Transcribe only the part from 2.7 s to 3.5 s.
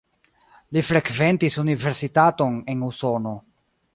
en Usono.